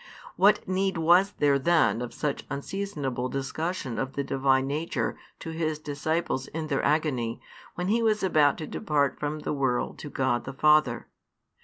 What 0.35 0.67
need 0.67 0.97
was 0.97 1.33
there 1.33 1.59
then 1.59 2.01
of 2.01 2.11
such 2.11 2.43
unseasonable 2.49 3.29
discussion 3.29 3.99
of 3.99 4.13
the 4.13 4.23
Divine 4.23 4.65
Nature 4.65 5.15
to 5.41 5.51
His 5.51 5.77
disciples 5.77 6.47
in 6.47 6.65
their 6.65 6.83
agony, 6.83 7.39
when 7.75 7.87
He 7.87 8.01
was 8.01 8.23
about 8.23 8.57
to 8.57 8.65
depart 8.65 9.19
from 9.19 9.41
the 9.41 9.53
world 9.53 9.99
to 9.99 10.09
God 10.09 10.45
the 10.45 10.53
Father? 10.53 11.07